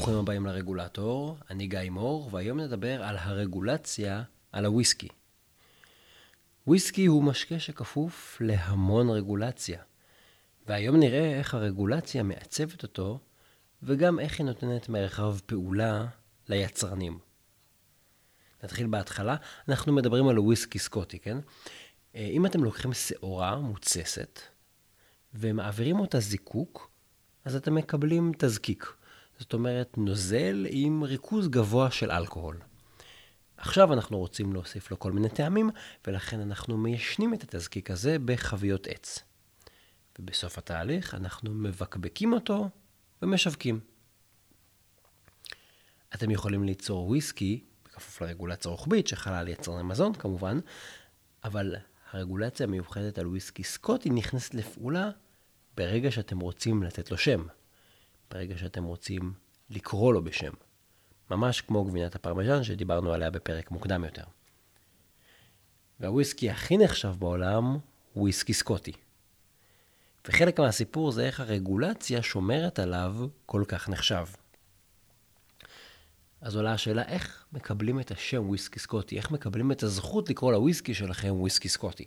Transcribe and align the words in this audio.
ברוכים 0.00 0.18
הבאים 0.18 0.46
לרגולטור, 0.46 1.36
אני 1.50 1.66
גיא 1.66 1.90
מור, 1.90 2.28
והיום 2.32 2.60
נדבר 2.60 3.02
על 3.02 3.16
הרגולציה 3.16 4.22
על 4.52 4.64
הוויסקי. 4.64 5.08
וויסקי 6.66 7.06
הוא 7.06 7.22
משקה 7.24 7.58
שכפוף 7.58 8.38
להמון 8.40 9.10
רגולציה, 9.10 9.82
והיום 10.66 10.96
נראה 10.96 11.38
איך 11.38 11.54
הרגולציה 11.54 12.22
מעצבת 12.22 12.82
אותו, 12.82 13.18
וגם 13.82 14.20
איך 14.20 14.38
היא 14.38 14.46
נותנת 14.46 14.88
מרחב 14.88 15.38
פעולה 15.46 16.06
ליצרנים. 16.48 17.18
נתחיל 18.62 18.86
בהתחלה, 18.86 19.36
אנחנו 19.68 19.92
מדברים 19.92 20.28
על 20.28 20.38
וויסקי 20.38 20.78
סקוטי, 20.78 21.18
כן? 21.18 21.38
אה, 22.14 22.20
אם 22.20 22.46
אתם 22.46 22.64
לוקחים 22.64 22.92
שעורה 22.92 23.58
מוצסת 23.58 24.40
ומעבירים 25.34 26.00
אותה 26.00 26.20
זיקוק, 26.20 26.90
אז 27.44 27.56
אתם 27.56 27.74
מקבלים 27.74 28.32
תזקיק. 28.38 28.99
זאת 29.40 29.52
אומרת, 29.52 29.98
נוזל 29.98 30.66
עם 30.70 31.02
ריכוז 31.02 31.48
גבוה 31.48 31.90
של 31.90 32.10
אלכוהול. 32.10 32.60
עכשיו 33.56 33.92
אנחנו 33.92 34.18
רוצים 34.18 34.52
להוסיף 34.52 34.90
לו 34.90 34.98
כל 34.98 35.12
מיני 35.12 35.28
טעמים, 35.28 35.70
ולכן 36.06 36.40
אנחנו 36.40 36.76
מיישנים 36.76 37.34
את 37.34 37.42
התזקיק 37.42 37.90
הזה 37.90 38.16
בחביות 38.24 38.86
עץ. 38.86 39.18
ובסוף 40.18 40.58
התהליך 40.58 41.14
אנחנו 41.14 41.54
מבקבקים 41.54 42.32
אותו 42.32 42.68
ומשווקים. 43.22 43.80
אתם 46.14 46.30
יכולים 46.30 46.64
ליצור 46.64 47.08
וויסקי, 47.08 47.64
בכפוף 47.84 48.22
לרגולציה 48.22 48.70
רוחבית 48.70 49.06
שחלה 49.06 49.38
על 49.38 49.48
יצרני 49.48 49.82
מזון 49.82 50.14
כמובן, 50.14 50.58
אבל 51.44 51.74
הרגולציה 52.10 52.66
המיוחדת 52.66 53.18
על 53.18 53.26
וויסקי 53.26 53.64
סקוטי 53.64 54.10
נכנסת 54.10 54.54
לפעולה 54.54 55.10
ברגע 55.76 56.10
שאתם 56.10 56.40
רוצים 56.40 56.82
לתת 56.82 57.10
לו 57.10 57.18
שם. 57.18 57.46
ברגע 58.30 58.58
שאתם 58.58 58.84
רוצים 58.84 59.32
לקרוא 59.70 60.14
לו 60.14 60.24
בשם. 60.24 60.52
ממש 61.30 61.60
כמו 61.60 61.84
גבינת 61.84 62.14
הפרמיז'ן 62.14 62.64
שדיברנו 62.64 63.12
עליה 63.12 63.30
בפרק 63.30 63.70
מוקדם 63.70 64.04
יותר. 64.04 64.24
והוויסקי 66.00 66.50
הכי 66.50 66.78
נחשב 66.78 67.14
בעולם 67.18 67.64
הוא 68.12 68.22
וויסקי 68.22 68.54
סקוטי. 68.54 68.92
וחלק 70.28 70.60
מהסיפור 70.60 71.12
זה 71.12 71.26
איך 71.26 71.40
הרגולציה 71.40 72.22
שומרת 72.22 72.78
עליו 72.78 73.16
כל 73.46 73.64
כך 73.68 73.88
נחשב. 73.88 74.26
אז 76.40 76.56
עולה 76.56 76.72
השאלה 76.72 77.02
איך 77.02 77.44
מקבלים 77.52 78.00
את 78.00 78.10
השם 78.10 78.48
וויסקי 78.48 78.78
סקוטי, 78.78 79.16
איך 79.16 79.30
מקבלים 79.30 79.72
את 79.72 79.82
הזכות 79.82 80.30
לקרוא 80.30 80.52
לוויסקי 80.52 80.94
שלכם 80.94 81.32
וויסקי 81.32 81.68
סקוטי. 81.68 82.04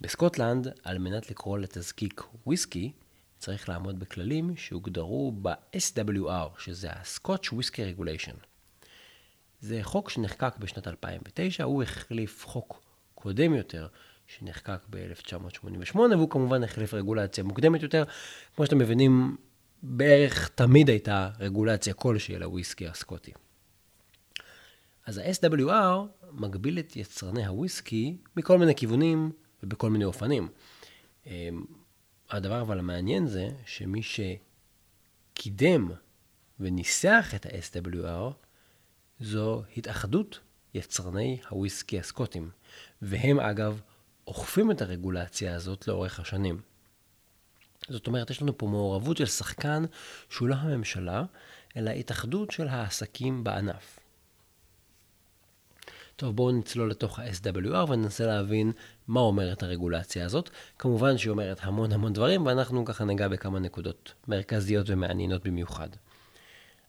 בסקוטלנד, 0.00 0.68
על 0.84 0.98
מנת 0.98 1.30
לקרוא 1.30 1.58
לתזקיק 1.58 2.22
וויסקי, 2.46 2.92
צריך 3.38 3.68
לעמוד 3.68 3.98
בכללים 3.98 4.56
שהוגדרו 4.56 5.32
ב-SWR, 5.42 6.60
שזה 6.60 6.90
ה-Scotch 6.90 7.52
Whisky 7.52 7.98
Regulation. 7.98 8.36
זה 9.60 9.78
חוק 9.82 10.10
שנחקק 10.10 10.56
בשנת 10.58 10.88
2009, 10.88 11.64
הוא 11.64 11.82
החליף 11.82 12.46
חוק 12.46 12.82
קודם 13.14 13.54
יותר, 13.54 13.88
שנחקק 14.26 14.80
ב-1988, 14.90 15.98
והוא 15.98 16.30
כמובן 16.30 16.64
החליף 16.64 16.94
רגולציה 16.94 17.44
מוקדמת 17.44 17.82
יותר. 17.82 18.04
כמו 18.56 18.64
שאתם 18.64 18.78
מבינים, 18.78 19.36
בערך 19.82 20.48
תמיד 20.48 20.88
הייתה 20.88 21.30
רגולציה 21.38 21.94
כלשהי 21.94 22.38
לוויסקי 22.38 22.88
הסקוטי. 22.88 23.32
אז 25.06 25.18
ה-SWR 25.18 26.26
מגביל 26.32 26.78
את 26.78 26.96
יצרני 26.96 27.46
הוויסקי 27.46 28.16
מכל 28.36 28.58
מיני 28.58 28.74
כיוונים 28.74 29.32
ובכל 29.62 29.90
מיני 29.90 30.04
אופנים. 30.04 30.48
הדבר 32.30 32.60
אבל 32.60 32.78
המעניין 32.78 33.26
זה 33.26 33.48
שמי 33.66 34.00
שקידם 34.02 35.88
וניסח 36.60 37.32
את 37.36 37.46
ה-SWR 37.46 38.32
זו 39.20 39.62
התאחדות 39.76 40.40
יצרני 40.74 41.40
הוויסקי 41.48 41.98
הסקוטים, 41.98 42.50
והם 43.02 43.40
אגב 43.40 43.80
אוכפים 44.26 44.70
את 44.70 44.82
הרגולציה 44.82 45.54
הזאת 45.54 45.88
לאורך 45.88 46.20
השנים. 46.20 46.60
זאת 47.88 48.06
אומרת, 48.06 48.30
יש 48.30 48.42
לנו 48.42 48.58
פה 48.58 48.66
מעורבות 48.66 49.16
של 49.16 49.26
שחקן 49.26 49.84
שהוא 50.30 50.48
לא 50.48 50.54
הממשלה, 50.54 51.24
אלא 51.76 51.90
התאחדות 51.90 52.50
של 52.50 52.68
העסקים 52.68 53.44
בענף. 53.44 53.97
טוב, 56.18 56.36
בואו 56.36 56.52
נצלול 56.52 56.90
לתוך 56.90 57.18
ה-SWR 57.18 57.90
וננסה 57.90 58.26
להבין 58.26 58.72
מה 59.08 59.20
אומרת 59.20 59.62
הרגולציה 59.62 60.24
הזאת. 60.24 60.50
כמובן 60.78 61.18
שהיא 61.18 61.30
אומרת 61.30 61.58
המון 61.62 61.92
המון 61.92 62.12
דברים, 62.12 62.46
ואנחנו 62.46 62.84
ככה 62.84 63.04
ניגע 63.04 63.28
בכמה 63.28 63.58
נקודות 63.58 64.14
מרכזיות 64.28 64.90
ומעניינות 64.90 65.46
במיוחד. 65.46 65.88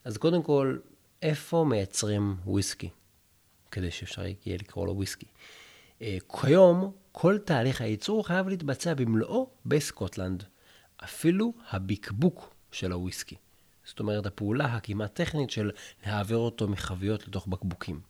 אז 0.03 0.18
קודם 0.18 0.44
כל, 0.44 0.78
איפה 1.22 1.66
מייצרים 1.69 2.35
וויסקי? 2.45 2.89
כדי 3.72 3.91
שאפשר 3.91 4.22
יהיה 4.25 4.57
לקרוא 4.57 4.88
לו 4.88 4.95
וויסקי. 4.95 5.25
אה, 6.01 6.18
כיום, 6.41 6.91
כל 7.12 7.38
תהליך 7.38 7.81
הייצור 7.81 8.28
חייב 8.28 8.47
להתבצע 8.47 8.94
במלואו 8.94 9.50
בסקוטלנד. 9.66 10.44
אפילו 11.03 11.53
הביקבוק 11.69 12.53
של 12.72 12.91
הוויסקי. 12.91 13.35
זאת 13.85 14.00
אומרת, 14.00 14.25
הפעולה 14.25 14.66
הכמעט 14.66 15.13
טכנית 15.13 15.50
של 15.50 15.72
להעביר 16.06 16.38
אותו 16.38 16.68
מחביות 16.68 17.28
לתוך 17.28 17.47
בקבוקים. 17.47 18.09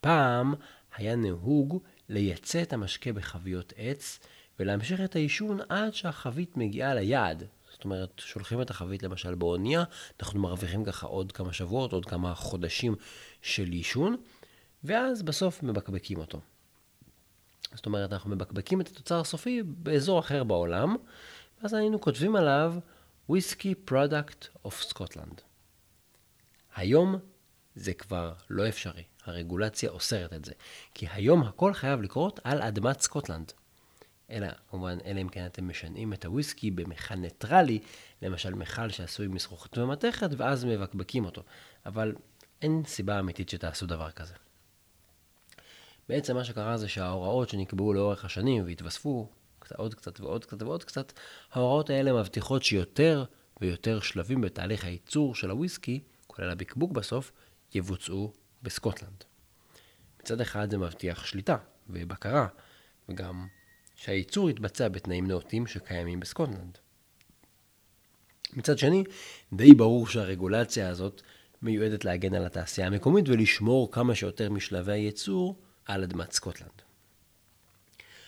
פעם 0.00 0.54
היה 0.96 1.16
נהוג 1.16 1.82
לייצא 2.08 2.62
את 2.62 2.72
המשקה 2.72 3.12
בחביות 3.12 3.72
עץ 3.76 4.18
ולהמשיך 4.60 5.00
את 5.00 5.16
העישון 5.16 5.60
עד 5.68 5.94
שהחבית 5.94 6.56
מגיעה 6.56 6.94
ליעד. 6.94 7.44
זאת 7.72 7.84
אומרת, 7.84 8.18
שולחים 8.18 8.62
את 8.62 8.70
החבית 8.70 9.02
למשל 9.02 9.34
באונייה, 9.34 9.84
אנחנו 10.20 10.40
מרוויחים 10.40 10.84
ככה 10.84 11.06
עוד 11.06 11.32
כמה 11.32 11.52
שבועות, 11.52 11.92
עוד 11.92 12.06
כמה 12.06 12.34
חודשים 12.34 12.94
של 13.42 13.66
עישון, 13.66 14.16
ואז 14.84 15.22
בסוף 15.22 15.62
מבקבקים 15.62 16.18
אותו. 16.18 16.40
זאת 17.74 17.86
אומרת, 17.86 18.12
אנחנו 18.12 18.30
מבקבקים 18.30 18.80
את 18.80 18.88
התוצר 18.88 19.20
הסופי 19.20 19.62
באזור 19.62 20.18
אחר 20.20 20.44
בעולם, 20.44 20.96
ואז 21.62 21.74
היינו 21.74 22.00
כותבים 22.00 22.36
עליו 22.36 22.74
whisky 23.28 23.74
product 23.74 24.46
of 24.64 24.82
Scotland. 24.82 25.40
היום 26.76 27.16
זה 27.74 27.94
כבר 27.94 28.32
לא 28.50 28.68
אפשרי, 28.68 29.02
הרגולציה 29.28 29.90
אוסרת 29.90 30.32
את 30.32 30.44
זה, 30.44 30.52
כי 30.94 31.06
היום 31.12 31.42
הכל 31.42 31.74
חייב 31.74 32.02
לקרות 32.02 32.40
על 32.44 32.62
אדמת 32.62 33.00
סקוטלנד. 33.00 33.52
אלא, 34.30 34.46
כמובן, 34.70 34.98
אלא 35.04 35.20
אם 35.20 35.28
כן 35.28 35.46
אתם 35.46 35.68
משנעים 35.68 36.12
את 36.12 36.24
הוויסקי 36.24 36.70
במכל 36.70 37.14
ניטרלי, 37.14 37.78
למשל 38.22 38.54
מכל 38.54 38.90
שעשוי 38.90 39.26
מזכוכית 39.26 39.78
ומתכת, 39.78 40.30
ואז 40.36 40.64
מבקבקים 40.64 41.24
אותו. 41.24 41.42
אבל 41.86 42.14
אין 42.62 42.82
סיבה 42.86 43.18
אמיתית 43.18 43.48
שתעשו 43.48 43.86
דבר 43.86 44.10
כזה. 44.10 44.34
בעצם 46.08 46.34
מה 46.34 46.44
שקרה 46.44 46.76
זה 46.76 46.88
שההוראות 46.88 47.48
שנקבעו 47.48 47.92
לאורך 47.92 48.24
השנים 48.24 48.64
והתווספו 48.66 49.28
עוד 49.76 49.94
קצת 49.94 50.20
ועוד 50.20 50.44
קצת 50.44 50.62
ועוד 50.62 50.84
קצת, 50.84 51.12
ההוראות 51.52 51.90
האלה 51.90 52.12
מבטיחות 52.12 52.62
שיותר 52.62 53.24
ויותר 53.60 54.00
שלבים 54.00 54.40
בתהליך 54.40 54.84
הייצור 54.84 55.34
של 55.34 55.50
הוויסקי, 55.50 56.00
כולל 56.26 56.50
הבקבוק 56.50 56.92
בסוף, 56.92 57.32
יבוצעו 57.74 58.32
בסקוטלנד. 58.66 59.24
מצד 60.20 60.40
אחד 60.40 60.70
זה 60.70 60.78
מבטיח 60.78 61.24
שליטה 61.24 61.56
ובקרה, 61.88 62.46
וגם 63.08 63.46
שהייצור 63.96 64.50
יתבצע 64.50 64.88
בתנאים 64.88 65.26
נאותים 65.26 65.66
שקיימים 65.66 66.20
בסקוטלנד. 66.20 66.78
מצד 68.52 68.78
שני, 68.78 69.04
די 69.52 69.74
ברור 69.74 70.06
שהרגולציה 70.06 70.88
הזאת 70.88 71.22
מיועדת 71.62 72.04
להגן 72.04 72.34
על 72.34 72.46
התעשייה 72.46 72.86
המקומית 72.86 73.28
ולשמור 73.28 73.92
כמה 73.92 74.14
שיותר 74.14 74.50
משלבי 74.50 74.92
הייצור 74.92 75.56
על 75.84 76.02
אדמת 76.02 76.32
סקוטלנד. 76.32 76.82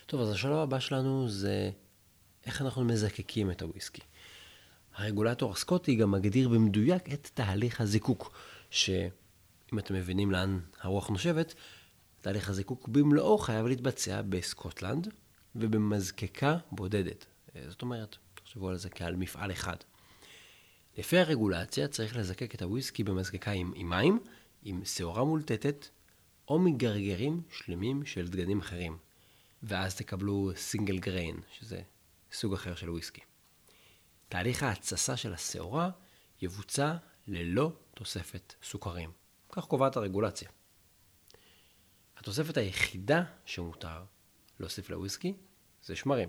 טוב, 0.07 0.21
אז 0.21 0.31
השלב 0.31 0.57
הבא 0.57 0.79
שלנו 0.79 1.29
זה 1.29 1.71
איך 2.47 2.63
אנחנו 2.63 2.85
מזקקים 2.85 3.51
את 3.51 3.63
הוויסקי. 3.63 4.03
הרגולטור 4.95 5.53
הסקוטי 5.53 5.95
גם 5.95 6.11
מגדיר 6.11 6.49
במדויק 6.49 7.13
את 7.13 7.31
תהליך 7.35 7.81
הזיקוק, 7.81 8.33
שאם 9.71 9.79
אתם 9.79 9.95
מבינים 9.95 10.31
לאן 10.31 10.61
הרוח 10.81 11.09
נושבת, 11.09 11.55
תהליך 12.21 12.49
הזיקוק 12.49 12.89
במלואו 12.89 13.39
חייב 13.39 13.67
להתבצע 13.67 14.23
בסקוטלנד 14.29 15.09
ובמזקקה 15.57 16.59
בודדת. 16.73 17.27
זאת 17.69 17.83
אומרת, 17.83 18.17
תחשבו 18.35 18.69
על 18.69 18.77
זה 18.77 18.91
כעל 18.91 19.17
מפעל 19.17 19.53
אחד. 19.53 19.77
לפי 20.99 21.19
הרגולציה 21.19 21.89
צריך 21.89 22.17
לזקק 22.17 22.55
את 22.55 22.63
הוויסקי 22.63 23.05
במזקקה 23.05 23.51
עם, 23.51 23.73
עם 23.75 23.91
מים, 23.91 24.21
עם 24.63 24.85
שעורה 24.85 25.25
מולטטת, 25.25 25.89
או 26.49 26.59
מגרגרים 26.59 27.43
שלמים 27.51 28.07
של 28.07 28.29
דגנים 28.29 28.61
אחרים. 28.61 28.99
ואז 29.63 29.97
תקבלו 29.97 30.51
סינגל 30.57 30.99
גריין, 30.99 31.41
שזה 31.59 31.81
סוג 32.33 32.55
אחר 32.55 32.75
של 32.75 32.91
וויסקי. 32.91 33.21
תהליך 34.29 34.63
ההתססה 34.63 35.17
של 35.17 35.35
השעורה 35.35 35.91
יבוצע 36.43 36.95
ללא 37.27 37.73
תוספת 37.95 38.55
סוכרים. 38.63 39.18
כך 39.59 39.65
קובעת 39.65 39.97
הרגולציה. 39.97 40.49
התוספת 42.17 42.57
היחידה 42.57 43.25
שמותר 43.45 44.05
להוסיף 44.61 44.91
לוויסקי 44.91 45.35
זה 45.83 45.97
שמרים. 45.97 46.29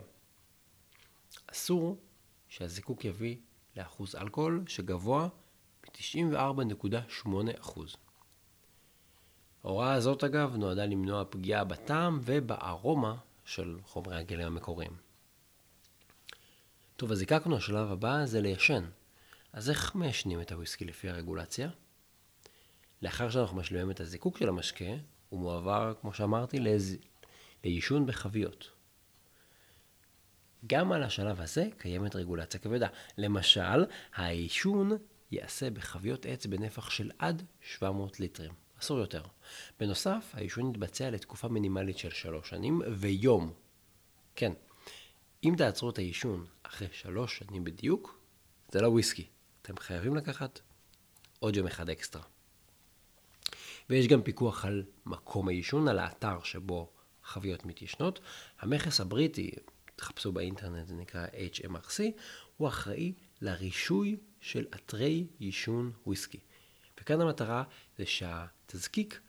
אסור 1.47 1.97
שהזיקוק 2.47 3.05
יביא 3.05 3.37
לאחוז 3.77 4.15
אלכוהול 4.15 4.63
שגבוה 4.67 5.27
ב-94.8%. 5.83 7.79
ההוראה 9.63 9.93
הזאת 9.93 10.23
אגב 10.23 10.55
נועדה 10.55 10.85
למנוע 10.85 11.23
פגיעה 11.29 11.63
בטעם 11.63 12.19
ובארומה 12.23 13.15
של 13.45 13.79
חומרי 13.83 14.15
הגלם 14.15 14.47
המקוריים. 14.47 14.97
טוב, 16.95 17.11
אז 17.11 17.17
זיקקנו, 17.17 17.57
השלב 17.57 17.91
הבא 17.91 18.25
זה 18.25 18.41
ליישן. 18.41 18.83
אז 19.53 19.69
איך 19.69 19.95
מיישנים 19.95 20.41
את 20.41 20.51
הוויסקי 20.51 20.85
לפי 20.85 21.09
הרגולציה? 21.09 21.69
לאחר 23.01 23.29
שאנחנו 23.29 23.57
משלימים 23.57 23.91
את 23.91 23.99
הזיקוק 23.99 24.37
של 24.37 24.49
המשקה, 24.49 24.85
הוא 25.29 25.39
מועבר, 25.39 25.93
כמו 26.01 26.13
שאמרתי, 26.13 26.59
לז... 26.59 26.97
לעישון 27.63 28.05
בחביות. 28.05 28.71
גם 30.67 30.91
על 30.91 31.03
השלב 31.03 31.41
הזה 31.41 31.67
קיימת 31.77 32.15
רגולציה 32.15 32.59
כבדה. 32.59 32.87
למשל, 33.17 33.85
העישון 34.13 34.91
ייעשה 35.31 35.69
בחביות 35.69 36.25
עץ 36.25 36.45
בנפח 36.45 36.89
של 36.89 37.11
עד 37.19 37.43
700 37.61 38.19
ליטרים, 38.19 38.51
אסור 38.79 38.99
יותר. 38.99 39.23
בנוסף, 39.79 40.31
העישון 40.33 40.69
יתבצע 40.69 41.09
לתקופה 41.09 41.47
מינימלית 41.47 41.97
של 41.97 42.09
שלוש 42.09 42.49
שנים 42.49 42.81
ויום. 42.97 43.53
כן, 44.35 44.53
אם 45.43 45.53
תעצרו 45.57 45.89
את 45.89 45.97
העישון 45.97 46.45
אחרי 46.63 46.87
שלוש 46.91 47.37
שנים 47.37 47.63
בדיוק, 47.63 48.19
זה 48.71 48.81
לא 48.81 48.87
וויסקי. 48.87 49.27
אתם 49.61 49.77
חייבים 49.77 50.15
לקחת 50.15 50.59
עוד 51.39 51.55
יום 51.55 51.67
אחד 51.67 51.89
אקסטרה. 51.89 52.23
ויש 53.89 54.07
גם 54.07 54.21
פיקוח 54.21 54.65
על 54.65 54.83
מקום 55.05 55.47
העישון, 55.47 55.87
על 55.87 55.99
האתר 55.99 56.43
שבו 56.43 56.89
חביות 57.23 57.65
מתיישנות. 57.65 58.19
המכס 58.59 59.01
הבריטי, 59.01 59.51
תחפשו 59.95 60.31
באינטרנט, 60.31 60.87
זה 60.87 60.95
נקרא 60.95 61.25
HMRC, 61.27 62.03
הוא 62.57 62.67
אחראי 62.67 63.13
לרישוי 63.41 64.17
של 64.41 64.65
אתרי 64.75 65.27
עישון 65.39 65.91
וויסקי. 66.05 66.39
וכאן 67.01 67.21
המטרה 67.21 67.63
זה 67.97 68.05
שהתזקיק 68.05 69.19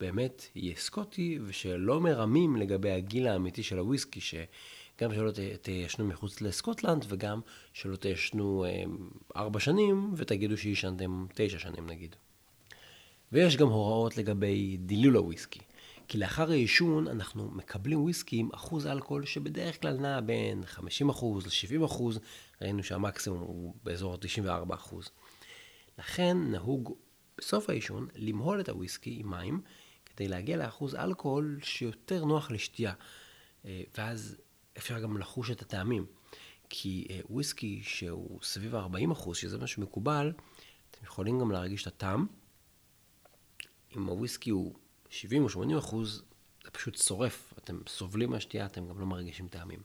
באמת 0.00 0.42
יהיה 0.54 0.76
סקוטי 0.76 1.38
ושלא 1.46 2.00
מרמים 2.00 2.56
לגבי 2.56 2.90
הגיל 2.90 3.28
האמיתי 3.28 3.62
של 3.62 3.78
הוויסקי, 3.78 4.20
שגם 4.20 5.14
שלא 5.14 5.32
תיישנו 5.62 6.04
מחוץ 6.04 6.40
לסקוטלנד 6.40 7.04
וגם 7.08 7.40
שלא 7.72 7.96
תיישנו 7.96 8.66
אמ, 8.68 9.10
ארבע 9.36 9.60
שנים 9.60 10.12
ותגידו 10.16 10.56
שישנתם 10.56 11.26
תשע 11.34 11.58
שנים 11.58 11.86
נגיד. 11.86 12.16
ויש 13.32 13.56
גם 13.56 13.68
הוראות 13.68 14.16
לגבי 14.16 14.76
דילול 14.76 15.16
הוויסקי. 15.16 15.60
כי 16.08 16.18
לאחר 16.18 16.50
העישון 16.50 17.08
אנחנו 17.08 17.50
מקבלים 17.50 18.02
וויסקי 18.02 18.36
עם 18.36 18.48
אחוז 18.54 18.86
אלכוהול 18.86 19.26
שבדרך 19.26 19.80
כלל 19.82 19.96
נע 19.96 20.20
בין 20.20 20.62
50% 20.76 20.80
ל-70%, 21.78 22.02
ראינו 22.62 22.82
שהמקסימום 22.82 23.40
הוא 23.40 23.74
באזור 23.82 24.16
94%. 24.70 24.94
לכן 25.98 26.36
נהוג 26.50 26.94
בסוף 27.38 27.70
העישון 27.70 28.08
למהול 28.14 28.60
את 28.60 28.68
הוויסקי 28.68 29.16
עם 29.20 29.30
מים, 29.30 29.60
כדי 30.06 30.28
להגיע 30.28 30.56
לאחוז 30.56 30.94
אלכוהול 30.94 31.58
שיותר 31.62 32.24
נוח 32.24 32.50
לשתייה. 32.50 32.92
אה, 33.64 33.82
ואז 33.98 34.36
אפשר 34.78 35.00
גם 35.00 35.18
לחוש 35.18 35.50
את 35.50 35.62
הטעמים. 35.62 36.06
כי 36.68 37.06
אה, 37.10 37.20
וויסקי 37.30 37.80
שהוא 37.82 38.38
סביב 38.42 38.74
ה-40%, 38.74 39.34
שזה 39.34 39.58
מה 39.58 39.66
שמקובל, 39.66 40.32
אתם 40.90 41.04
יכולים 41.04 41.38
גם 41.38 41.50
להרגיש 41.50 41.82
את 41.82 41.86
הטעם. 41.86 42.26
אם 43.96 44.06
הוויסקי 44.06 44.50
הוא 44.50 44.74
70 45.08 45.44
או 45.44 45.48
80 45.48 45.78
אחוז, 45.78 46.22
זה 46.64 46.70
פשוט 46.70 46.96
שורף. 46.96 47.54
אתם 47.58 47.80
סובלים 47.88 48.30
מהשתייה, 48.30 48.66
אתם 48.66 48.88
גם 48.88 49.00
לא 49.00 49.06
מרגישים 49.06 49.48
טעמים. 49.48 49.82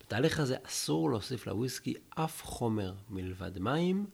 בתהליך 0.00 0.40
הזה 0.40 0.56
אסור 0.62 1.10
להוסיף 1.10 1.46
לוויסקי 1.46 1.94
אף 2.10 2.42
חומר 2.42 2.94
מלבד 3.08 3.58
מים 3.58 4.06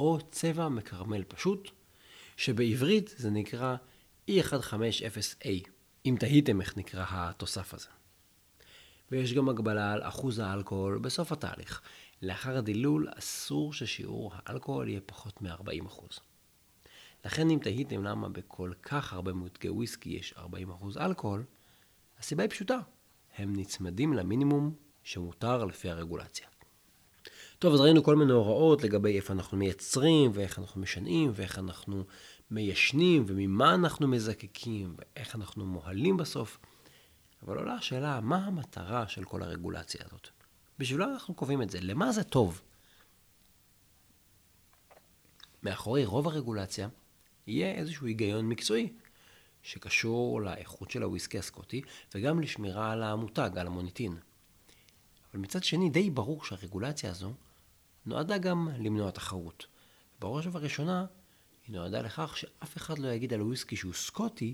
או 0.00 0.18
צבע 0.30 0.68
מקרמל 0.68 1.24
פשוט, 1.24 1.70
שבעברית 2.36 3.14
זה 3.16 3.30
נקרא 3.30 3.76
E150A, 4.30 5.48
אם 6.06 6.16
תהיתם 6.20 6.60
איך 6.60 6.76
נקרא 6.76 7.04
התוסף 7.10 7.74
הזה. 7.74 7.88
ויש 9.10 9.32
גם 9.32 9.48
הגבלה 9.48 9.92
על 9.92 10.02
אחוז 10.02 10.38
האלכוהול 10.38 10.98
בסוף 10.98 11.32
התהליך. 11.32 11.80
לאחר 12.22 12.56
הדילול 12.56 13.08
אסור 13.18 13.72
ששיעור 13.72 14.32
האלכוהול 14.34 14.88
יהיה 14.88 15.00
פחות 15.06 15.42
מ-40%. 15.42 16.20
לכן 17.24 17.50
אם 17.50 17.58
תהיתם 17.62 18.04
למה 18.04 18.28
בכל 18.28 18.72
כך 18.82 19.12
הרבה 19.12 19.32
מותגי 19.32 19.68
וויסקי 19.68 20.10
יש 20.10 20.34
40% 20.36 20.40
אלכוהול, 21.00 21.44
הסיבה 22.18 22.42
היא 22.42 22.50
פשוטה, 22.50 22.78
הם 23.36 23.56
נצמדים 23.56 24.12
למינימום 24.12 24.74
שמותר 25.02 25.64
לפי 25.64 25.90
הרגולציה. 25.90 26.46
טוב, 27.58 27.74
אז 27.74 27.80
ראינו 27.80 28.02
כל 28.02 28.16
מיני 28.16 28.32
הוראות 28.32 28.82
לגבי 28.82 29.16
איפה 29.16 29.32
אנחנו 29.32 29.58
מייצרים, 29.58 30.30
ואיך 30.34 30.58
אנחנו 30.58 30.80
משנעים, 30.80 31.30
ואיך 31.34 31.58
אנחנו 31.58 32.04
מיישנים, 32.50 33.24
וממה 33.26 33.74
אנחנו 33.74 34.08
מזקקים, 34.08 34.94
ואיך 34.98 35.36
אנחנו 35.36 35.66
מוהלים 35.66 36.16
בסוף. 36.16 36.58
אבל 37.42 37.58
עולה 37.58 37.74
השאלה, 37.74 38.20
מה 38.20 38.36
המטרה 38.36 39.08
של 39.08 39.24
כל 39.24 39.42
הרגולציה 39.42 40.00
הזאת? 40.06 40.28
בשבילה 40.78 41.04
אנחנו 41.04 41.34
קובעים 41.34 41.62
את 41.62 41.70
זה. 41.70 41.78
למה 41.80 42.12
זה 42.12 42.24
טוב? 42.24 42.62
מאחורי 45.62 46.04
רוב 46.04 46.28
הרגולציה 46.28 46.88
יהיה 47.50 47.74
איזשהו 47.74 48.06
היגיון 48.06 48.48
מקצועי, 48.48 48.92
שקשור 49.62 50.40
לאיכות 50.40 50.90
של 50.90 51.02
הוויסקי 51.02 51.38
הסקוטי, 51.38 51.82
וגם 52.14 52.40
לשמירה 52.40 52.92
על 52.92 53.02
המותג, 53.02 53.50
על 53.56 53.66
המוניטין. 53.66 54.16
אבל 55.32 55.40
מצד 55.42 55.64
שני, 55.64 55.90
די 55.90 56.10
ברור 56.10 56.44
שהרגולציה 56.44 57.10
הזו 57.10 57.32
נועדה 58.06 58.38
גם 58.38 58.68
למנוע 58.78 59.10
תחרות. 59.10 59.66
בראש 60.20 60.46
ובראשונה, 60.46 61.06
היא 61.66 61.76
נועדה 61.76 62.02
לכך 62.02 62.36
שאף 62.36 62.76
אחד 62.76 62.98
לא 62.98 63.08
יגיד 63.08 63.34
על 63.34 63.42
וויסקי 63.42 63.76
שהוא 63.76 63.92
סקוטי, 63.92 64.52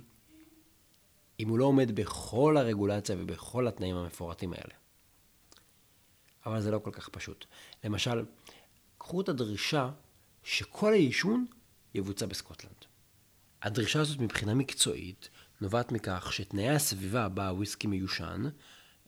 אם 1.40 1.48
הוא 1.48 1.58
לא 1.58 1.64
עומד 1.64 1.94
בכל 1.94 2.56
הרגולציה 2.56 3.16
ובכל 3.18 3.68
התנאים 3.68 3.96
המפורטים 3.96 4.52
האלה. 4.52 4.74
אבל 6.46 6.60
זה 6.60 6.70
לא 6.70 6.78
כל 6.78 6.90
כך 6.90 7.08
פשוט. 7.08 7.44
למשל, 7.84 8.24
קחו 8.98 9.20
את 9.20 9.28
הדרישה 9.28 9.90
שכל 10.42 10.92
העישון 10.92 11.46
יבוצע 11.96 12.26
בסקוטלנד. 12.26 12.84
הדרישה 13.62 14.00
הזאת 14.00 14.18
מבחינה 14.18 14.54
מקצועית 14.54 15.28
נובעת 15.60 15.92
מכך 15.92 16.32
שתנאי 16.32 16.68
הסביבה 16.68 17.28
בה 17.28 17.48
הוויסקי 17.48 17.86
מיושן 17.86 18.44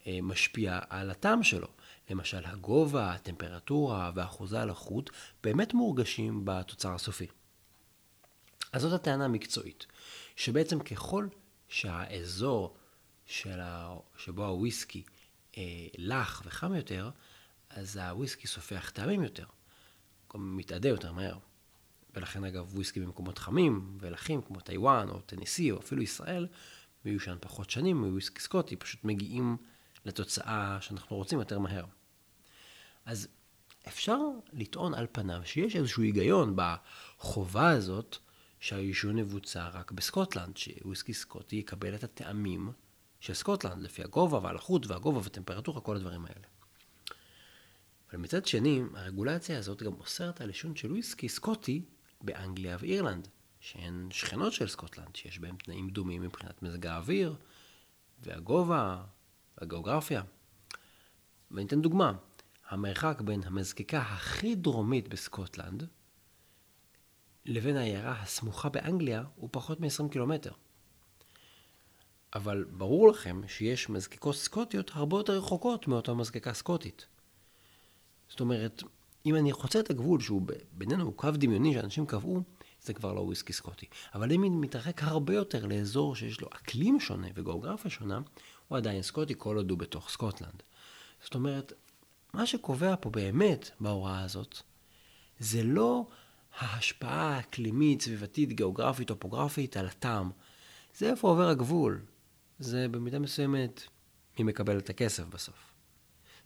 אה, 0.07 0.19
משפיע 0.23 0.79
על 0.89 1.11
הטעם 1.11 1.43
שלו. 1.43 1.69
למשל, 2.11 2.47
הגובה, 2.47 3.13
הטמפרטורה 3.13 4.11
ואחוזי 4.15 4.59
הלחות 4.59 5.11
באמת 5.43 5.75
מורגשים 5.75 6.45
בתוצר 6.45 6.95
הסופי. 6.95 7.27
אז 8.73 8.83
זאת 8.83 8.93
הטענה 8.93 9.25
המקצועית, 9.25 9.87
שבעצם 10.37 10.81
ככל 10.81 11.29
שהאזור 11.69 12.77
ה... 13.47 13.97
שבו 14.17 14.45
הוויסקי 14.45 15.03
אה, 15.59 15.63
לח 15.99 16.43
וחם 16.45 16.75
יותר, 16.75 17.11
אז 17.71 17.97
הוויסקי 17.97 18.47
סופח 18.47 18.91
טעמים 18.91 19.23
יותר, 19.23 19.47
מתאדה 20.35 20.89
יותר 20.89 21.13
מהר. 21.13 21.39
ולכן 22.15 22.45
אגב 22.45 22.75
וויסקי 22.75 23.01
במקומות 23.01 23.39
חמים 23.39 23.99
ולחים 24.01 24.43
כמו 24.43 24.61
טיוואן 24.61 25.09
או 25.09 25.21
טניסי 25.21 25.71
או 25.71 25.79
אפילו 25.79 26.03
ישראל, 26.03 26.47
מיושן 27.05 27.37
פחות 27.41 27.71
שנים 27.71 27.97
מוויסקי 27.97 28.41
סקוטי, 28.41 28.77
פשוט 28.77 29.05
מגיעים 29.05 29.57
לתוצאה 30.05 30.79
שאנחנו 30.81 31.17
רוצים 31.17 31.39
יותר 31.39 31.59
מהר. 31.59 31.85
אז 33.05 33.29
אפשר 33.89 34.19
לטעון 34.53 34.95
על 34.95 35.07
פניו 35.13 35.41
שיש 35.45 35.77
איזשהו 35.77 36.03
היגיון 36.03 36.57
בחובה 36.57 37.71
הזאת 37.71 38.17
שהיישון 38.61 39.19
יבוצע 39.19 39.69
רק 39.69 39.93
בסקוטלנד, 39.93 40.57
שוויסקי 40.57 41.15
סקוטי 41.15 41.57
יקבל 41.57 41.95
את 41.95 42.05
הטעמים 42.05 42.73
של 43.21 43.35
סקוטלנד, 43.35 43.83
לפי 43.83 44.03
הגובה 44.03 44.39
והלחות 44.43 44.87
והגובה 44.87 45.19
והטמפרטורה, 45.19 45.81
כל 45.81 45.97
הדברים 45.97 46.25
האלה. 46.25 46.47
אבל 48.11 48.19
מצד 48.19 48.47
שני, 48.47 48.83
הרגולציה 48.95 49.59
הזאת 49.59 49.83
גם 49.83 49.93
אוסרת 49.93 50.41
על 50.41 50.49
יישון 50.49 50.77
של 50.77 50.91
וויסקי 50.93 51.29
סקוטי 51.29 51.83
באנגליה 52.21 52.77
ואירלנד, 52.81 53.29
שהן 53.61 54.09
שכנות 54.11 54.53
של 54.53 54.69
סקוטלנד, 54.69 55.17
שיש 55.17 55.39
בהן 55.39 55.57
תנאים 55.57 55.91
דומים 55.91 56.23
מבחינת 56.23 56.63
מזג 56.63 56.87
האוויר, 56.87 57.37
והגובה, 58.21 59.05
והגיאוגרפיה. 59.59 60.23
ואני 61.51 61.67
אתן 61.67 61.83
דוגמה, 61.83 62.13
המרחק 62.69 63.21
בין 63.21 63.41
המזקקה 63.45 63.99
הכי 63.99 64.55
דרומית 64.55 65.09
בסקוטלנד 65.09 65.87
לבין 67.45 67.77
העיירה 67.77 68.13
הסמוכה 68.23 68.69
באנגליה 68.69 69.25
הוא 69.37 69.49
פחות 69.53 69.81
מ-20 69.81 70.13
קילומטר. 70.13 70.53
אבל 72.35 72.65
ברור 72.65 73.09
לכם 73.09 73.41
שיש 73.49 73.89
מזקקות 73.89 74.37
סקוטיות 74.37 74.91
הרבה 74.95 75.17
יותר 75.17 75.39
רחוקות 75.39 75.89
מאותה 75.89 76.15
מזקקה 76.15 76.55
סקוטית. 76.55 77.07
זאת 78.29 78.41
אומרת, 78.41 78.83
אם 79.29 79.35
אני 79.35 79.53
חוצה 79.53 79.81
את 79.81 79.91
הגבול 79.91 80.21
שהוא 80.21 80.43
בינינו 80.73 81.05
הוא 81.05 81.13
קו 81.17 81.31
דמיוני 81.31 81.75
שאנשים 81.75 82.07
קבעו, 82.07 82.43
זה 82.83 82.95
כבר 82.95 83.13
לא 83.13 83.21
וויסקי 83.21 83.53
סקוטי. 83.53 83.87
אבל 84.15 84.33
אם 84.33 84.45
אני 84.45 84.51
מתרחק 84.51 85.03
הרבה 85.03 85.35
יותר 85.35 85.67
לאזור 85.67 86.17
שיש 86.17 86.41
לו 86.41 86.49
אקלים 86.49 87.01
שונה 87.01 87.29
וגיאוגרפיה 87.35 87.91
שונה, 87.91 88.21
הוא 88.69 88.79
עדיין 88.79 89.03
סקוטי 89.03 89.35
כל 89.39 89.57
עוד 89.57 89.71
הוא 89.71 89.79
בתוך 89.79 90.11
סקוטלנד. 90.11 90.63
זאת 91.25 91.35
אומרת, 91.35 91.73
מה 92.33 92.47
שקובע 92.47 92.95
פה 93.01 93.11
באמת 93.11 93.71
בהוראה 93.81 94.21
הזאת, 94.25 94.63
זה 95.39 95.63
לא 95.63 96.07
ההשפעה 96.59 97.37
האקלימית, 97.37 98.03
סביבתית, 98.03 98.53
גיאוגרפית, 98.53 99.09
טופוגרפית 99.09 99.77
על 99.77 99.87
הטעם. 99.87 100.31
זה 100.97 101.11
איפה 101.11 101.29
עובר 101.29 101.49
הגבול. 101.49 102.01
זה 102.59 102.89
במידה 102.91 103.19
מסוימת 103.19 103.83
מי 104.39 104.45
מקבל 104.45 104.79
את 104.79 104.91
הכסף 104.91 105.25
בסוף. 105.25 105.73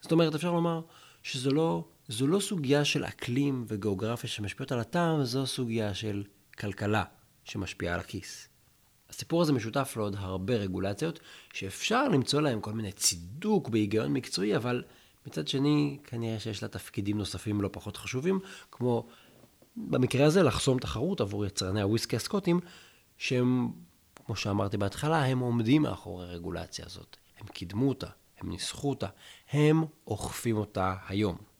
זאת 0.01 0.13
אומרת, 0.13 0.35
אפשר 0.35 0.53
לומר 0.53 0.81
שזו 1.23 1.51
לא, 1.51 1.85
לא 2.21 2.41
סוגיה 2.41 2.85
של 2.85 3.05
אקלים 3.05 3.65
וגיאוגרפיה 3.69 4.31
שמשפיעות 4.31 4.73
על 4.73 4.81
הטעם, 4.81 5.25
זו 5.25 5.47
סוגיה 5.47 5.95
של 5.95 6.25
כלכלה 6.59 7.05
שמשפיעה 7.45 7.95
על 7.95 8.01
הכיס. 8.01 8.49
הסיפור 9.11 9.43
הזה 9.43 9.53
משותף 9.53 9.95
לעוד 9.97 10.17
הרבה 10.19 10.55
רגולציות, 10.55 11.21
שאפשר 11.53 12.09
למצוא 12.09 12.41
להם 12.41 12.61
כל 12.61 12.73
מיני 12.73 12.93
צידוק 12.93 13.69
בהיגיון 13.69 14.13
מקצועי, 14.13 14.57
אבל 14.57 14.83
מצד 15.27 15.49
שני, 15.49 15.99
כנראה 16.05 16.41
שיש 16.41 16.63
לה 16.63 16.69
תפקידים 16.69 17.19
נוספים 17.19 17.61
לא 17.61 17.69
פחות 17.73 17.97
חשובים, 17.97 18.41
כמו 18.71 19.07
במקרה 19.77 20.27
הזה 20.27 20.43
לחסום 20.43 20.79
תחרות 20.79 21.21
עבור 21.21 21.47
יצרני 21.47 21.83
הוויסקי 21.83 22.17
הסקוטים, 22.17 22.61
שהם, 23.19 23.71
כמו 24.27 24.37
שאמרתי 24.37 24.77
בהתחלה, 24.77 25.25
הם 25.25 25.39
עומדים 25.39 25.83
מאחורי 25.83 26.25
הרגולציה 26.25 26.87
הזאת. 26.87 27.17
הם 27.41 27.47
קידמו 27.47 27.89
אותה, 27.89 28.09
הם 28.39 28.51
ניסחו 28.51 28.91
אותה, 28.91 29.09
הם 29.51 29.85
אוכפים 30.07 30.57
אותה 30.57 30.95
היום. 31.09 31.52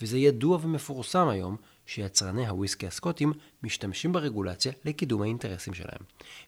וזה 0.00 0.18
ידוע 0.18 0.58
ומפורסם 0.62 1.28
היום 1.28 1.56
שיצרני 1.86 2.46
הוויסקי 2.46 2.86
הסקוטים 2.86 3.32
משתמשים 3.62 4.12
ברגולציה 4.12 4.72
לקידום 4.84 5.22
האינטרסים 5.22 5.74
שלהם. 5.74 6.00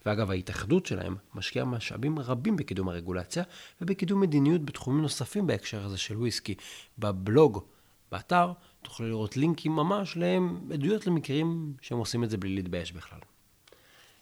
ואגב, 0.07 0.31
ההתאחדות 0.31 0.87
שלהם 0.87 1.17
משקיעה 1.35 1.64
משאבים 1.64 2.19
רבים 2.19 2.57
בקידום 2.57 2.88
הרגולציה 2.88 3.43
ובקידום 3.81 4.21
מדיניות 4.21 4.64
בתחומים 4.64 5.02
נוספים 5.02 5.47
בהקשר 5.47 5.85
הזה 5.85 5.99
של 5.99 6.17
וויסקי. 6.17 6.55
בבלוג, 6.99 7.64
באתר, 8.12 8.52
תוכלו 8.83 9.09
לראות 9.09 9.37
לינקים 9.37 9.73
ממש 9.73 10.17
לעדויות 10.17 11.07
למקרים 11.07 11.75
שהם 11.81 11.99
עושים 11.99 12.25
את 12.25 12.31
זה 12.31 12.37
בלי 12.37 12.55
להתבייש 12.55 12.93
בכלל. 12.93 13.19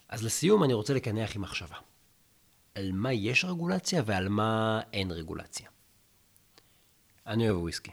אז 0.09 0.25
לסיום 0.25 0.65
אני 0.65 0.75
רוצה 0.75 0.95
לקנח 0.95 1.37
עם 1.37 1.43
מחשבה. 1.43 1.77
על 2.75 2.93
מה 2.93 3.13
יש 3.13 3.45
רגולציה 3.45 4.03
ועל 4.07 4.29
מה 4.29 4.81
אין 4.93 5.11
רגולציה. 5.11 5.69
אני 7.27 7.51
אוהב 7.51 7.63
וויסקי. 7.63 7.91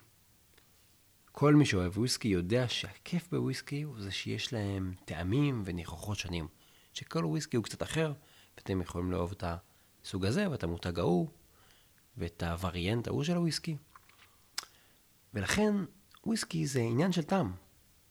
כל 1.36 1.56
מי 1.56 1.66
שאוהב 1.66 1.98
וויסקי 1.98 2.28
יודע 2.28 2.66
שהכיף 2.68 3.28
בוויסקי 3.32 3.82
הוא 3.82 4.02
זה 4.02 4.12
שיש 4.12 4.54
להם 4.54 4.94
טעמים 5.06 5.64
וניחוחות 5.66 6.18
שונים. 6.18 6.48
שכל 6.94 7.26
וויסקי 7.26 7.58
הוא 7.58 7.64
קצת 7.64 7.84
אחר, 7.84 8.14
ואתם 8.58 8.82
יכולים 8.82 9.12
לאהוב 9.12 9.32
את 9.32 9.44
הסוג 10.04 10.26
הזה 10.26 10.50
ואת 10.50 10.64
המותג 10.64 11.00
ההוא, 11.00 11.28
ואת 12.18 12.44
הווריאנט 12.44 13.08
ההוא 13.08 13.24
של 13.24 13.36
הוויסקי. 13.36 13.78
ולכן 15.34 15.76
וויסקי 16.26 16.68
זה 16.68 16.80
עניין 16.80 17.12
של 17.12 17.24
טעם. 17.24 17.54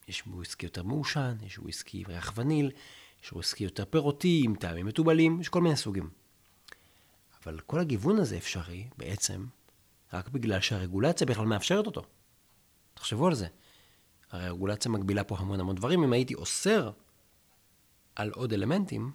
יש 0.08 0.22
וויסקי 0.26 0.66
יותר 0.66 0.82
מעושן, 0.82 1.36
יש 1.42 1.58
וויסקי 1.58 1.98
עם 1.98 2.04
ריח 2.08 2.32
וניל, 2.36 2.70
יש 3.24 3.32
וויסקי 3.32 3.64
יותר 3.64 3.84
פירותי, 3.84 4.42
עם 4.44 4.54
טעמים 4.56 4.86
מתובלים, 4.86 5.40
יש 5.40 5.48
כל 5.48 5.60
מיני 5.60 5.76
סוגים. 5.76 6.10
אבל 7.44 7.60
כל 7.60 7.80
הגיוון 7.80 8.18
הזה 8.18 8.36
אפשרי, 8.36 8.88
בעצם, 8.96 9.46
רק 10.12 10.28
בגלל 10.28 10.60
שהרגולציה 10.60 11.26
בכלל 11.26 11.46
מאפשרת 11.46 11.86
אותו. 11.86 12.02
תחשבו 13.02 13.26
על 13.26 13.34
זה. 13.34 13.46
הרי 14.30 14.46
הרגולציה 14.46 14.90
מגבילה 14.90 15.24
פה 15.24 15.36
המון 15.38 15.60
המון 15.60 15.76
דברים. 15.76 16.02
אם 16.02 16.12
הייתי 16.12 16.34
אוסר 16.34 16.90
על 18.16 18.30
עוד 18.30 18.52
אלמנטים, 18.52 19.12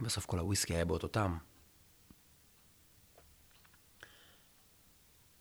בסוף 0.00 0.26
כל 0.26 0.38
הוויסקי 0.38 0.74
היה 0.74 0.84
באותו 0.84 1.08
טעם. 1.08 1.38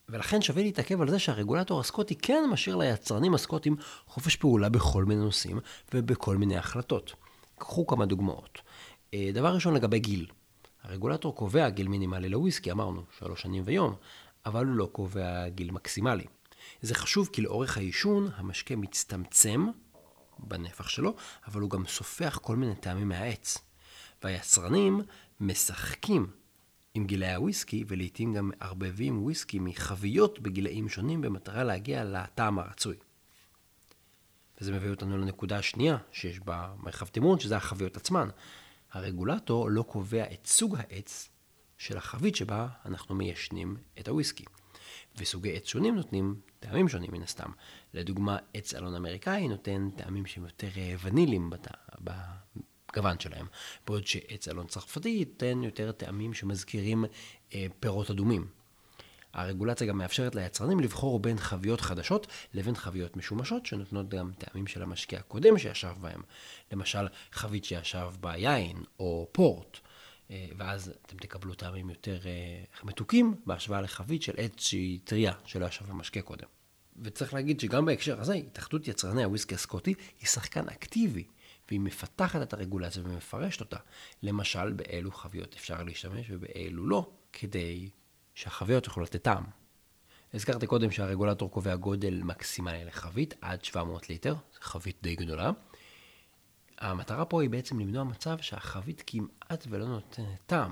ולכן 0.10 0.42
שווה 0.42 0.64
להתעכב 0.64 1.02
על 1.02 1.10
זה 1.10 1.20
שהרגולטור 1.20 1.80
הסקוטי 1.80 2.16
כן 2.16 2.44
משאיר 2.52 2.76
ליצרנים 2.76 3.34
הסקוטים 3.34 3.76
חופש 4.06 4.36
פעולה 4.36 4.70
בכל 4.70 5.06
מיני 5.06 5.22
נושאים 5.22 5.60
ובכל 5.94 6.38
מיני 6.38 6.58
החלטות. 6.58 7.14
קחו 7.56 7.88
כמה 7.88 8.06
דוגמאות. 8.06 8.62
אה, 9.14 9.30
דבר 9.34 9.54
ראשון 9.54 9.74
לגבי 9.74 10.00
גיל. 10.00 10.28
הרגולטור 10.84 11.36
קובע 11.36 11.70
גיל 11.70 11.88
מינימלי 11.88 12.30
לוויסקי, 12.30 12.72
אמרנו, 12.72 13.04
שלוש 13.18 13.42
שנים 13.42 13.64
ויום, 13.66 13.96
אבל 14.46 14.66
הוא 14.66 14.76
לא 14.76 14.90
קובע 14.92 15.50
גיל 15.50 15.72
מקסימלי. 15.72 16.26
זה 16.82 16.96
חשוב 16.96 17.30
כי 17.34 17.42
לאורך 17.42 17.78
העישון 17.78 18.30
המשקה 18.36 18.76
מצטמצם 18.76 19.68
בנפח 20.40 20.90
שלו, 20.90 21.16
אבל 21.48 21.62
הוא 21.62 21.70
גם 21.70 21.86
סופח 21.88 22.40
כל 22.42 22.56
מיני 22.56 22.76
טעמים 22.76 23.10
מהעץ. 23.10 23.58
והיצרנים 24.24 25.02
משחקים 25.40 26.28
עם 26.94 27.06
גילאי 27.06 27.34
הוויסקי, 27.34 27.84
ולעיתים 27.88 28.34
גם 28.34 28.52
מערבבים 28.60 29.24
וויסקי 29.24 29.60
מחביות 29.60 30.40
בגילאים 30.40 30.90
שונים 30.90 31.22
במטרה 31.22 31.64
להגיע 31.64 32.04
לטעם 32.04 32.60
הרצוי. 32.60 32.96
וזה 34.62 34.72
מביא 34.72 34.90
אותנו 34.90 35.18
לנקודה 35.18 35.58
השנייה 35.58 35.98
שיש 36.12 36.40
בה 36.40 36.74
מרחב 36.78 37.06
תמרון, 37.06 37.40
שזה 37.40 37.58
החביות 37.58 37.98
עצמן. 37.98 38.30
הרגולטור 38.92 39.70
לא 39.70 39.84
קובע 39.84 40.24
את 40.34 40.48
סוג 40.48 40.76
העץ 40.80 41.30
של 41.78 41.98
החבית 41.98 42.36
שבה 42.36 42.68
אנחנו 42.86 43.16
מיישנים 43.16 43.78
את 44.00 44.08
הוויסקי. 44.08 44.46
וסוגי 45.18 45.56
עץ 45.56 45.68
שונים 45.68 45.96
נותנים 45.96 46.36
טעמים 46.60 46.90
שונים 46.90 47.12
מן 47.14 47.24
הסתם. 47.24 47.52
לדוגמה, 47.94 48.38
עץ 48.54 48.74
אלון 48.74 48.96
אמריקאי 48.96 49.48
נותן 49.48 49.90
טעמים 49.96 50.26
שהם 50.26 50.44
יותר 50.44 50.70
אה, 50.78 50.96
ונילים 51.02 51.50
בת... 51.50 51.68
בגוון 52.02 53.20
שלהם, 53.20 53.46
בעוד 53.88 54.08
שעץ 54.08 54.48
אלון 54.48 54.68
צרפתי 54.68 55.10
ייתן 55.10 55.64
יותר 55.64 55.92
טעמים 55.92 56.34
שמזכירים 56.34 57.06
אה, 57.54 57.68
פירות 57.80 58.12
אדומים. 58.12 58.48
הרגולציה 59.34 59.88
גם 59.88 59.98
מאפשרת 59.98 60.36
ליצרנים 60.36 60.80
לבחור 60.80 61.20
בין 61.20 61.38
חביות 61.38 61.82
חדשות 61.82 62.28
לבין 62.54 62.76
חביות 62.76 63.18
משומשות 63.18 63.66
שנותנות 63.66 64.10
גם 64.10 64.32
טעמים 64.38 64.68
של 64.68 64.84
המשקה 64.84 65.18
הקודם 65.18 65.58
שישב 65.58 65.94
בהם. 66.02 66.22
למשל, 66.72 67.08
חבית 67.32 67.66
שישב 67.66 68.10
ביין 68.20 68.84
או 69.00 69.28
פורט. 69.32 69.80
אה, 70.32 70.48
ואז 70.58 70.94
אתם 71.06 71.18
תקבלו 71.18 71.54
טעמים 71.54 71.90
יותר 71.90 72.20
אה, 72.26 72.64
מתוקים 72.84 73.36
בהשוואה 73.46 73.82
לחבית 73.82 74.22
של 74.22 74.34
עץ 74.38 74.62
שהיא 74.62 75.00
טריה 75.04 75.34
שלא 75.46 75.66
ישב 75.66 75.86
במשקה 75.86 76.22
קודם. 76.22 76.48
וצריך 77.02 77.34
להגיד 77.34 77.60
שגם 77.60 77.86
בהקשר 77.86 78.22
הזה, 78.22 78.34
התאחדות 78.34 78.88
יצרני 78.88 79.24
הוויסקי 79.24 79.56
הסקוטי 79.56 79.94
היא 80.20 80.28
שחקן 80.28 80.70
אקטיבי, 80.70 81.24
והיא 81.68 81.80
מפתחת 81.80 82.42
את 82.42 82.54
הרגולציה 82.54 83.04
ומפרשת 83.06 83.60
אותה. 83.60 83.78
למשל, 84.24 84.74
באילו 84.74 85.12
חביות 85.12 85.54
אפשר 85.54 85.84
להשתמש 85.84 86.26
ובאילו 86.30 86.88
לא, 86.88 87.10
כדי 87.34 87.90
שהחביות 88.36 88.86
יוכלו 88.86 89.04
לתת 89.04 89.24
טעם. 89.24 89.44
הזכרתי 90.34 90.68
קודם 90.68 90.92
שהרגולטור 90.92 91.52
קובע 91.52 91.76
גודל 91.76 92.22
מקסימלי 92.24 92.86
לחבית, 92.86 93.34
עד 93.42 93.66
700 93.66 94.10
ליטר, 94.10 94.36
חבית 94.62 94.98
די 95.02 95.16
גדולה. 95.16 95.52
המטרה 96.78 97.26
פה 97.26 97.42
היא 97.42 97.50
בעצם 97.50 97.80
למנוע 97.80 98.04
מצב 98.04 98.38
שהחבית 98.42 99.04
כמעט 99.08 99.68
ולא 99.70 99.86
נותנת 99.86 100.40
טעם, 100.46 100.72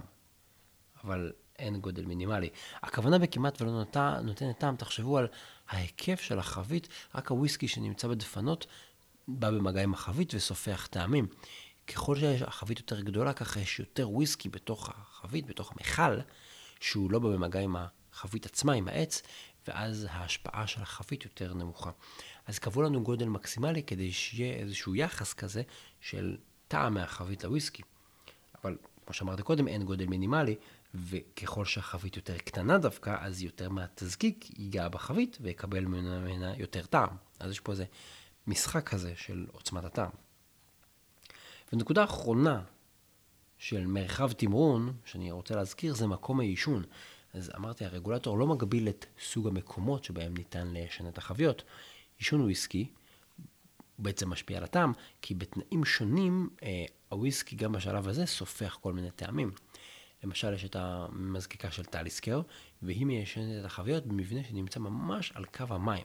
אבל 1.04 1.32
אין 1.60 1.80
גודל 1.80 2.06
מינימלי. 2.06 2.50
הכוונה 2.82 3.20
בכמעט 3.20 3.62
ולא 3.62 3.84
נותנת 4.24 4.60
טעם, 4.60 4.76
תחשבו 4.76 5.18
על 5.18 5.28
ההיקף 5.70 6.22
של 6.22 6.40
החבית, 6.40 6.88
רק 7.16 7.32
הוויסקי 7.32 7.68
שנמצא 7.68 8.08
בדפנות 8.08 8.68
בא 9.28 9.52
במגע 9.52 9.84
עם 9.84 9.94
החבית 9.94 10.34
וסופח 10.34 10.88
טעמים. 10.88 11.28
ככל 11.88 12.16
שהחבית 12.16 12.80
יותר 12.80 13.02
גדולה, 13.02 13.34
ככה 13.34 13.60
יש 13.60 13.80
יותר 13.80 14.10
וויסקי 14.10 14.50
בתוך 14.50 14.90
החבית, 14.90 15.46
בתוך 15.46 15.72
המכל, 15.72 16.20
שהוא 16.80 17.12
לא 17.12 17.20
בא 17.20 17.30
במגע 17.30 17.60
עם 17.60 17.76
החבית 18.12 18.46
עצמה, 18.46 18.74
עם 18.74 18.88
העץ, 18.88 19.22
ואז 19.68 20.08
ההשפעה 20.10 20.68
של 20.68 20.82
החבית 20.82 21.24
יותר 21.24 21.54
נמוכה. 21.54 21.92
אז 22.46 22.60
קבעו 22.60 22.82
לנו 22.82 23.04
גודל 23.04 23.26
מקסימלי 23.26 23.84
כדי 23.84 24.12
שיהיה 24.12 24.54
איזשהו 24.56 24.96
יחס 24.96 25.34
כזה 25.34 25.62
של 26.02 26.38
טעם 26.68 26.94
מהחבית 26.94 27.44
לוויסקי. 27.44 27.82
אבל 28.64 28.78
כמו 29.06 29.14
שאמרתי 29.14 29.44
קודם, 29.44 29.68
אין 29.68 29.84
גודל 29.84 30.06
מינימלי, 30.06 30.56
וככל 30.94 31.66
שהחבית 31.66 32.16
יותר 32.16 32.38
קטנה 32.38 32.78
דווקא, 32.78 33.16
אז 33.20 33.42
יותר 33.42 33.70
מהתזקיק 33.70 34.60
ייגע 34.60 34.88
בחבית 34.88 35.38
ויקבל 35.42 35.86
ממנה 35.86 36.58
יותר 36.58 36.86
טעם. 36.86 37.10
אז 37.40 37.52
יש 37.52 37.60
פה 37.60 37.72
איזה 37.72 37.86
משחק 38.48 38.90
כזה 38.90 39.14
של 39.16 39.46
עוצמת 39.52 39.84
הטעם. 39.84 40.10
ונקודה 41.74 42.04
אחרונה 42.04 42.62
של 43.58 43.88
מרחב 43.88 44.32
תמרון, 44.32 44.94
שאני 45.06 45.32
רוצה 45.32 45.56
להזכיר, 45.56 45.96
זה 45.96 46.08
מקום 46.08 46.40
העישון. 46.40 46.84
אז 47.34 47.52
אמרתי, 47.56 47.86
הרגולטור 47.86 48.38
לא 48.38 48.48
מגביל 48.48 48.90
את 48.90 49.06
סוג 49.20 49.48
המקומות 49.48 50.04
שבהם 50.04 50.34
ניתן 50.34 50.74
את 51.08 51.18
החביות. 51.18 51.64
עישון 52.18 52.42
וויסקי 52.42 52.90
בעצם 54.00 54.30
משפיע 54.30 54.58
על 54.58 54.64
הטעם, 54.64 54.94
כי 55.22 55.36
בתנאים 55.36 55.86
שונים 55.86 56.50
אה, 56.64 56.86
הוויסקי 57.10 57.56
גם 57.56 57.72
בשלב 57.72 58.08
הזה 58.08 58.26
סופח 58.26 58.78
כל 58.82 58.94
מיני 58.94 59.12
טעמים. 59.12 59.52
למשל, 60.24 60.54
יש 60.54 60.66
את 60.66 60.76
המזקיקה 60.76 61.72
של 61.72 61.86
טליסקר, 61.86 62.42
והיא 62.82 63.06
מיישנת 63.06 63.60
את 63.60 63.66
החביות 63.66 64.06
במבנה 64.06 64.44
שנמצא 64.44 64.80
ממש 64.80 65.32
על 65.36 65.46
קו 65.46 65.64
המים. 65.70 66.04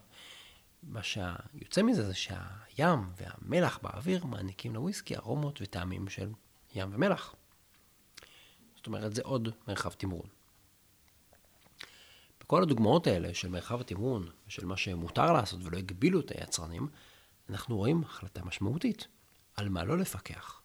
מה 0.83 1.03
שיוצא 1.03 1.83
מזה 1.83 2.07
זה 2.07 2.15
שהים 2.15 2.99
והמלח 3.17 3.79
באוויר 3.83 4.25
מעניקים 4.25 4.75
לוויסקי 4.75 5.17
ארומות 5.17 5.59
וטעמים 5.63 6.09
של 6.09 6.31
ים 6.75 6.89
ומלח. 6.93 7.35
זאת 8.77 8.87
אומרת, 8.87 9.15
זה 9.15 9.23
עוד 9.25 9.49
מרחב 9.69 9.91
תמרון. 9.93 10.40
כל 12.51 12.63
הדוגמאות 12.63 13.07
האלה 13.07 13.35
של 13.35 13.49
מרחב 13.49 13.81
התמרון, 13.81 14.29
של 14.49 14.67
מה 14.67 14.77
שמותר 14.77 15.33
לעשות 15.33 15.61
ולא 15.65 15.79
הגבילו 15.79 16.21
את 16.21 16.31
היצרנים, 16.31 16.89
אנחנו 17.51 17.77
רואים 17.77 18.03
החלטה 18.03 18.45
משמעותית 18.45 19.09
על 19.57 19.69
מה 19.69 19.85
לא 19.85 19.99
לפקח. 19.99 20.63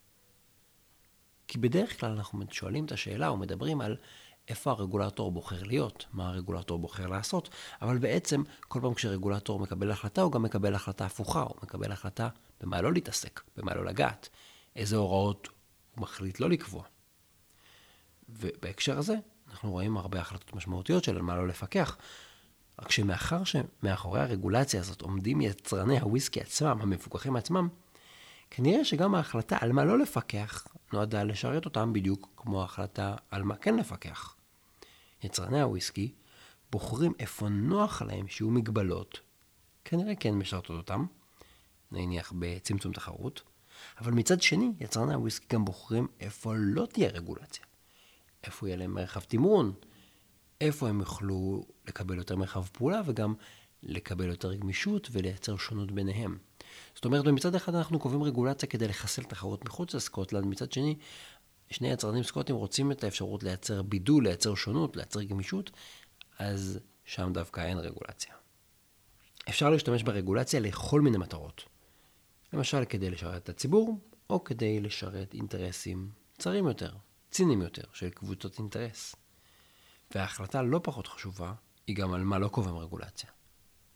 כי 1.47 1.57
בדרך 1.57 1.99
כלל 1.99 2.11
אנחנו 2.11 2.43
שואלים 2.51 2.85
את 2.85 2.91
השאלה 2.91 3.27
או 3.27 3.37
מדברים 3.37 3.81
על 3.81 3.97
איפה 4.47 4.71
הרגולטור 4.71 5.31
בוחר 5.31 5.63
להיות, 5.63 6.05
מה 6.13 6.29
הרגולטור 6.29 6.79
בוחר 6.79 7.07
לעשות, 7.07 7.49
אבל 7.81 7.97
בעצם 7.97 8.43
כל 8.59 8.79
פעם 8.81 8.93
כשרגולטור 8.93 9.59
מקבל 9.59 9.91
החלטה, 9.91 10.21
הוא 10.21 10.31
גם 10.31 10.43
מקבל 10.43 10.75
החלטה 10.75 11.05
הפוכה, 11.05 11.41
הוא 11.41 11.55
מקבל 11.63 11.91
החלטה 11.91 12.29
במה 12.61 12.81
לא 12.81 12.93
להתעסק, 12.93 13.41
במה 13.57 13.75
לא 13.75 13.85
לגעת, 13.85 14.29
איזה 14.75 14.95
הוראות 14.95 15.47
הוא 15.95 16.01
מחליט 16.01 16.39
לא 16.39 16.49
לקבוע. 16.49 16.83
ובהקשר 18.29 18.97
הזה, 18.97 19.15
אנחנו 19.55 19.71
רואים 19.71 19.97
הרבה 19.97 20.19
החלטות 20.19 20.55
משמעותיות 20.55 21.03
של 21.03 21.15
על 21.15 21.21
מה 21.21 21.35
לא 21.35 21.47
לפקח. 21.47 21.97
רק 22.79 22.91
שמאחר 22.91 23.43
שמאחורי 23.43 24.21
הרגולציה 24.21 24.79
הזאת 24.79 25.01
עומדים 25.01 25.41
יצרני 25.41 25.99
הוויסקי 25.99 26.41
עצמם, 26.41 26.77
המפוקחים 26.81 27.35
עצמם, 27.35 27.67
כנראה 28.49 28.85
שגם 28.85 29.15
ההחלטה 29.15 29.57
על 29.61 29.71
מה 29.71 29.85
לא 29.85 29.99
לפקח 29.99 30.67
נועדה 30.93 31.23
לשרת 31.23 31.65
אותם 31.65 31.93
בדיוק 31.93 32.29
כמו 32.37 32.61
ההחלטה 32.61 33.15
על 33.31 33.43
מה 33.43 33.55
כן 33.55 33.75
לפקח. 33.75 34.35
יצרני 35.23 35.61
הוויסקי 35.61 36.11
בוחרים 36.71 37.13
איפה 37.19 37.49
נוח 37.49 38.01
להם 38.01 38.27
שיהיו 38.27 38.49
מגבלות, 38.49 39.19
כנראה 39.85 40.15
כן 40.15 40.33
משרתות 40.33 40.77
אותם, 40.77 41.05
נניח 41.91 42.33
בצמצום 42.39 42.93
תחרות, 42.93 43.41
אבל 43.99 44.11
מצד 44.11 44.41
שני, 44.41 44.73
יצרני 44.79 45.13
הוויסקי 45.13 45.45
גם 45.49 45.65
בוחרים 45.65 46.07
איפה 46.19 46.53
לא 46.57 46.85
תהיה 46.85 47.09
רגולציה. 47.09 47.65
איפה 48.45 48.67
יהיה 48.67 48.77
להם 48.77 48.93
מרחב 48.93 49.19
תמרון, 49.19 49.73
איפה 50.61 50.89
הם 50.89 50.99
יוכלו 50.99 51.65
לקבל 51.87 52.17
יותר 52.17 52.35
מרחב 52.35 52.65
פעולה 52.67 53.01
וגם 53.05 53.33
לקבל 53.83 54.27
יותר 54.27 54.53
גמישות 54.53 55.09
ולייצר 55.11 55.57
שונות 55.57 55.91
ביניהם. 55.91 56.37
זאת 56.95 57.05
אומרת, 57.05 57.25
מצד 57.27 57.55
אחד 57.55 57.75
אנחנו 57.75 57.99
קובעים 57.99 58.23
רגולציה 58.23 58.69
כדי 58.69 58.87
לחסל 58.87 59.23
תחרות 59.23 59.65
מחוץ 59.65 59.93
לסקוטלנד, 59.93 60.45
מצד 60.45 60.71
שני, 60.71 60.95
שני 61.69 61.91
יצרנים 61.91 62.23
סקוטים 62.23 62.55
רוצים 62.55 62.91
את 62.91 63.03
האפשרות 63.03 63.43
לייצר 63.43 63.81
בידול, 63.81 64.23
לייצר 64.23 64.55
שונות, 64.55 64.95
לייצר 64.95 65.23
גמישות, 65.23 65.71
אז 66.39 66.79
שם 67.03 67.31
דווקא 67.33 67.61
אין 67.61 67.77
רגולציה. 67.77 68.33
אפשר 69.49 69.69
להשתמש 69.69 70.03
ברגולציה 70.03 70.59
לכל 70.59 71.01
מיני 71.01 71.17
מטרות. 71.17 71.65
למשל, 72.53 72.85
כדי 72.85 73.09
לשרת 73.09 73.43
את 73.43 73.49
הציבור, 73.49 73.99
או 74.29 74.43
כדי 74.43 74.79
לשרת 74.79 75.33
אינטרסים 75.33 76.09
צרים 76.37 76.67
יותר, 76.67 76.91
ציניים 77.31 77.61
יותר, 77.61 77.83
של 77.93 78.09
קבוצות 78.09 78.59
אינטרס. 78.59 79.15
וההחלטה 80.15 80.61
לא 80.61 80.79
פחות 80.83 81.07
חשובה, 81.07 81.53
היא 81.87 81.95
גם 81.95 82.13
על 82.13 82.23
מה 82.23 82.39
לא 82.39 82.47
קובעים 82.47 82.77
רגולציה. 82.77 83.29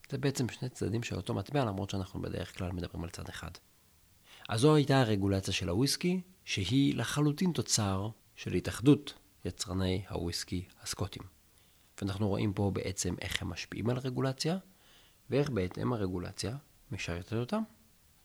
זה 0.10 0.18
בעצם 0.18 0.50
שני 0.50 0.70
צדדים 0.70 1.04
של 1.04 1.16
אותו 1.16 1.34
מטבע, 1.34 1.66
למרות 1.66 1.90
שאנחנו 1.90 2.22
בדרך 2.22 2.58
כלל 2.58 2.72
מדברים 2.72 3.04
על 3.04 3.10
צד 3.10 3.30
אחד. 3.30 3.52
אז 4.50 4.60
זו 4.60 4.76
הייתה 4.76 5.02
הרגולציה 5.02 5.54
של 5.54 5.70
הוויסקי, 5.70 6.22
שהיא 6.46 6.96
לחלוטין 6.96 7.52
תוצר 7.52 8.10
של 8.36 8.54
התאחדות 8.54 9.14
יצרני 9.46 10.04
הוויסקי 10.10 10.66
הסקוטים. 10.82 11.24
ואנחנו 12.02 12.28
רואים 12.28 12.54
פה 12.54 12.72
בעצם 12.74 13.16
איך 13.22 13.42
הם 13.42 13.50
משפיעים 13.50 13.90
על 13.90 13.98
הרגולציה, 13.98 14.58
ואיך 15.30 15.50
בהתאם 15.50 15.94
הרגולציה 15.94 16.58
משרתת 16.92 17.34
אותם. 17.34 17.62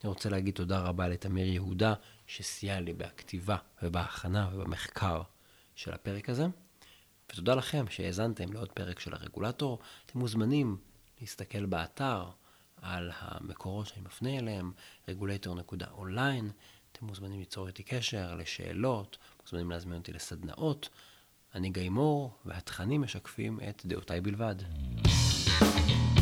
אני 0.04 0.08
רוצה 0.08 0.28
להגיד 0.28 0.54
תודה 0.54 0.80
רבה 0.80 1.08
לתמיר 1.08 1.46
יהודה, 1.46 1.94
שסייע 2.26 2.80
לי 2.80 2.92
בכתיבה 2.92 3.56
ובהכנה 3.82 4.48
ובמחקר 4.52 5.22
של 5.74 5.92
הפרק 5.92 6.28
הזה. 6.28 6.46
ותודה 7.32 7.54
לכם 7.54 7.84
שהאזנתם 7.90 8.52
לעוד 8.52 8.72
פרק 8.72 9.00
של 9.00 9.14
הרגולטור. 9.14 9.78
אתם 10.06 10.18
מוזמנים 10.18 10.76
להסתכל 11.20 11.66
באתר 11.66 12.24
על 12.82 13.10
המקורות 13.18 13.86
שאני 13.86 14.02
מפנה 14.02 14.38
אליהם, 14.38 14.72
regulator.online. 15.08 16.50
אתם 16.92 17.06
מוזמנים 17.06 17.38
ליצור 17.38 17.66
איתי 17.66 17.82
קשר 17.82 18.34
לשאלות, 18.34 19.18
מוזמנים 19.42 19.70
להזמין 19.70 19.98
אותי 19.98 20.12
לסדנאות. 20.12 20.88
אני 21.54 21.70
גיא 21.70 21.90
מור, 21.90 22.32
והתכנים 22.44 23.02
משקפים 23.02 23.60
את 23.68 23.82
דעותיי 23.86 24.20
בלבד. 24.20 24.56
thank 25.60 25.88
you 25.88 26.13